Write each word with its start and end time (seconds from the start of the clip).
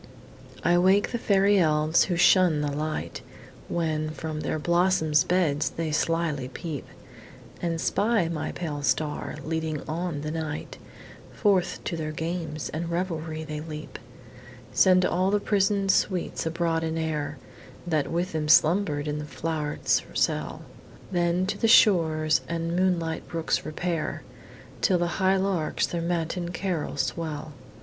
I 0.63 0.79
wake 0.79 1.11
the 1.11 1.19
fairy 1.19 1.59
elves, 1.59 2.05
who 2.05 2.15
shun 2.15 2.61
the 2.61 2.71
light; 2.71 3.21
When, 3.69 4.09
from 4.09 4.39
their 4.39 4.57
blossom'd 4.57 5.23
beds, 5.27 5.69
they 5.69 5.91
slily 5.91 6.47
peep, 6.47 6.87
And 7.61 7.79
spy 7.79 8.27
my 8.27 8.51
pale 8.51 8.81
star, 8.81 9.35
leading 9.45 9.83
on 9.87 10.21
the 10.21 10.31
night,— 10.31 10.79
Forth 11.33 11.83
to 11.83 11.95
their 11.95 12.11
games 12.11 12.69
and 12.69 12.89
revelry 12.89 13.43
they 13.43 13.61
leap; 13.61 13.99
Send 14.73 15.05
all 15.05 15.29
the 15.29 15.39
prison'd 15.39 15.91
sweets 15.91 16.47
abroad 16.47 16.83
in 16.83 16.97
air, 16.97 17.37
That 17.85 18.11
with 18.11 18.31
them 18.31 18.47
slumber'd 18.47 19.07
in 19.07 19.19
the 19.19 19.25
flow'ret's 19.25 20.01
cell; 20.15 20.63
Then 21.11 21.45
to 21.45 21.59
the 21.59 21.67
shores 21.67 22.41
and 22.49 22.75
moonlight 22.75 23.27
brooks 23.27 23.63
repair, 23.67 24.23
Till 24.81 24.97
the 24.97 25.21
high 25.21 25.37
larks 25.37 25.85
their 25.85 26.01
matin 26.01 26.49
carol 26.49 26.97
swell. 26.97 27.53